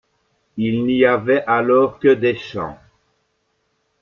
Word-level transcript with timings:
Il 0.57 0.85
n’y 0.87 1.05
avait 1.05 1.43
alors 1.45 1.99
que 1.99 2.15
des 2.15 2.35
champs. 2.35 2.79